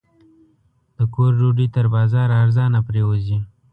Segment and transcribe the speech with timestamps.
[0.97, 3.37] د کور ډوډۍ تر بازاره ارزانه پرېوځي.